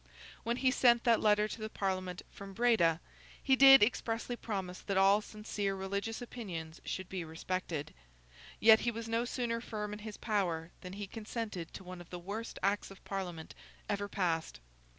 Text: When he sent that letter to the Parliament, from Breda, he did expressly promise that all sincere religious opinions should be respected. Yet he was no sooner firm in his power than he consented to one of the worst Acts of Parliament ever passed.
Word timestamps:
When 0.41 0.57
he 0.57 0.71
sent 0.71 1.03
that 1.03 1.19
letter 1.21 1.47
to 1.47 1.61
the 1.61 1.69
Parliament, 1.69 2.23
from 2.31 2.53
Breda, 2.53 2.99
he 3.43 3.55
did 3.55 3.83
expressly 3.83 4.35
promise 4.35 4.79
that 4.79 4.97
all 4.97 5.21
sincere 5.21 5.75
religious 5.75 6.23
opinions 6.23 6.81
should 6.83 7.07
be 7.07 7.23
respected. 7.23 7.93
Yet 8.59 8.79
he 8.79 8.89
was 8.89 9.07
no 9.07 9.25
sooner 9.25 9.61
firm 9.61 9.93
in 9.93 9.99
his 9.99 10.17
power 10.17 10.71
than 10.81 10.93
he 10.93 11.05
consented 11.05 11.71
to 11.75 11.83
one 11.83 12.01
of 12.01 12.09
the 12.09 12.17
worst 12.17 12.57
Acts 12.63 12.89
of 12.89 13.05
Parliament 13.05 13.53
ever 13.87 14.07
passed. 14.07 14.59